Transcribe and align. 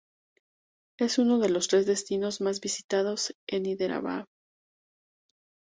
Es 0.99 1.19
uno 1.19 1.37
de 1.37 1.49
los 1.49 1.67
tres 1.67 1.85
destinos 1.85 2.41
más 2.41 2.59
visitados 2.59 3.35
en 3.47 3.67
Hyderabad. 3.67 4.25